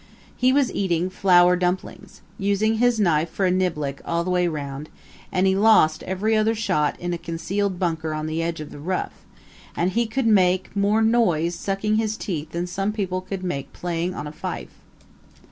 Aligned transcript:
He 0.35 0.51
was 0.51 0.73
eating 0.73 1.11
flour 1.11 1.55
dumplings, 1.55 2.21
using 2.39 2.79
his 2.79 2.99
knife 2.99 3.29
for 3.29 3.45
a 3.45 3.51
niblick 3.51 4.01
all 4.03 4.23
the 4.23 4.31
way 4.31 4.47
round; 4.47 4.89
and 5.31 5.45
he 5.45 5.55
lost 5.55 6.01
every 6.05 6.35
other 6.35 6.55
shot 6.55 6.99
in 6.99 7.13
a 7.13 7.19
concealed 7.19 7.77
bunker 7.77 8.11
on 8.11 8.25
the 8.25 8.41
edge 8.41 8.59
of 8.59 8.71
the 8.71 8.79
rough; 8.79 9.23
and 9.77 9.91
he 9.91 10.07
could 10.07 10.25
make 10.25 10.75
more 10.75 11.03
noise 11.03 11.53
sucking 11.53 11.97
his 11.97 12.17
teeth 12.17 12.49
than 12.49 12.65
some 12.65 12.91
people 12.91 13.21
could 13.21 13.43
make 13.43 13.73
playing 13.73 14.15
on 14.15 14.25
a 14.25 14.31
fife. 14.31 14.73